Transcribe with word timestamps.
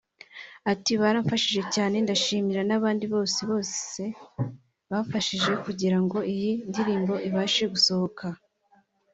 Ati 0.71 0.91
“Baramfashije 1.01 1.61
cyaneee 1.73 2.03
ndashimira 2.05 2.61
n’abandi 2.65 3.05
bose 3.13 3.39
bose 3.51 4.01
bamfashije 4.89 5.51
kugira 5.65 5.97
ngo 6.03 6.17
iyi 6.33 6.51
ndirimbo 6.69 7.13
ibashe 7.27 7.63
gusohoka 7.73 8.25